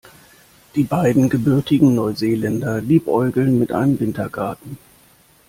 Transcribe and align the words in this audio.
Die 0.73 0.81
beiden 0.83 1.29
gebürtigen 1.29 1.93
Neuseeländer 1.93 2.81
liebäugeln 2.81 3.59
mit 3.59 3.71
einem 3.71 3.99
Wintergarten. 3.99 4.79